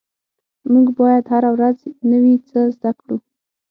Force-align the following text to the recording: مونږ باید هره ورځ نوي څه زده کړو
مونږ 0.71 0.87
باید 0.99 1.23
هره 1.33 1.49
ورځ 1.55 1.77
نوي 2.11 2.35
څه 2.47 2.59
زده 2.75 2.91
کړو 2.99 3.17